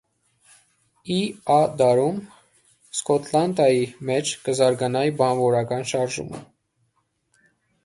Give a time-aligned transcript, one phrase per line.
[1.15, 1.57] Ի.Ա.
[1.81, 2.17] դարուն,
[3.01, 6.45] Սքոթլանտայի մէջ կը զարգանայ բանուորական շարժումը։